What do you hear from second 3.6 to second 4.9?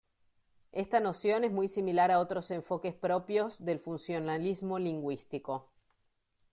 del funcionalismo